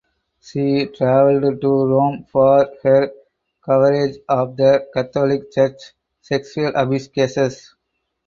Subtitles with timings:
[0.39, 3.11] She traveled to Rome for her
[3.63, 5.77] coverage of the Catholic Church
[6.21, 7.75] sexual abuse cases.